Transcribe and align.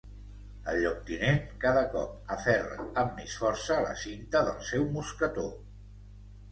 El 0.71 0.79
lloctinent 0.83 1.37
cada 1.65 1.83
cop 1.97 2.33
aferra 2.37 2.81
amb 3.03 3.15
més 3.21 3.37
força 3.45 3.79
la 3.87 3.93
cinta 4.07 4.45
del 4.51 4.61
seu 4.73 4.91
mosquetó. 4.99 5.47